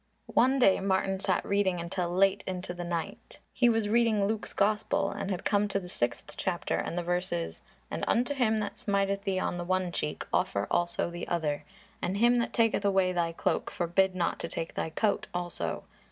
[0.33, 3.37] One day Martin sat reading until late into the night.
[3.53, 7.61] He was reading Luke's Gospel and had come to the sixth chapter and the verses,
[7.91, 11.65] "And unto him that smiteth thee on the one cheek, offer also the other;
[12.01, 15.83] and him that taketh away thy cloke forbid not to take thy coat also.